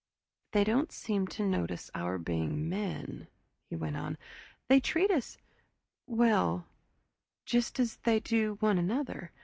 [0.53, 3.27] "They don't seem to notice our being men,"
[3.69, 4.17] he went on.
[4.67, 5.37] "They treat us
[6.07, 6.65] well
[7.45, 9.31] just as they do one another.